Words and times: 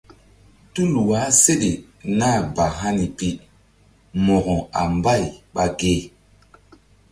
Tul 0.73 0.91
wah 1.09 1.27
seɗe 1.41 1.71
nah 2.17 2.39
ba 2.55 2.65
hani 2.79 3.05
pi 3.17 3.29
mo̧ko 4.25 4.55
a 4.79 4.81
mbay 4.95 5.23
ɓa 5.53 5.63
ge? 5.79 5.93